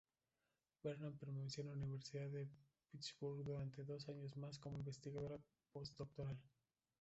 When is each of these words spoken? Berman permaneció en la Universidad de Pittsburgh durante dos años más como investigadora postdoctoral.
Berman 0.81 1.19
permaneció 1.19 1.61
en 1.61 1.67
la 1.69 1.73
Universidad 1.75 2.27
de 2.31 2.49
Pittsburgh 2.89 3.43
durante 3.45 3.83
dos 3.83 4.09
años 4.09 4.35
más 4.35 4.57
como 4.57 4.79
investigadora 4.79 5.37
postdoctoral. 5.73 6.39